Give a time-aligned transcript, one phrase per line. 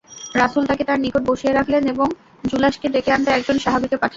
[0.35, 2.07] রাসূল তাকে তাঁর নিকট বসিয়ে রাখলেন এবং
[2.43, 4.09] জুলাসকে ডেকে আনতে একজন সাহাবীকে পঠালেন।